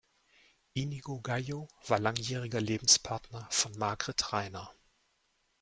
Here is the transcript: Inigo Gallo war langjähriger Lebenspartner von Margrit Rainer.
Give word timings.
Inigo 0.73 1.19
Gallo 1.21 1.67
war 1.85 1.99
langjähriger 1.99 2.59
Lebenspartner 2.59 3.47
von 3.51 3.71
Margrit 3.77 4.33
Rainer. 4.33 4.73